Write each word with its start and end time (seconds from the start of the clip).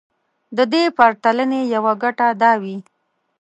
د 0.57 0.59
دې 0.73 0.83
پرتلنې 0.97 1.61
يوه 1.75 1.93
ګټه 2.03 2.27
دا 2.41 2.51
وي. 2.61 2.77